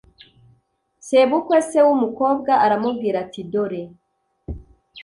[1.07, 3.81] Sebukwe se w umukobwa aramubwira ati Dore